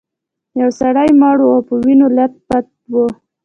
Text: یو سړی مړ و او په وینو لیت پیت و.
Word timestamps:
یو 0.61 0.69
سړی 0.79 1.09
مړ 1.21 1.37
و 1.43 1.47
او 1.55 1.61
په 1.67 1.73
وینو 1.83 2.07
لیت 2.15 2.33
پیت 2.47 2.67
و. 2.91 2.95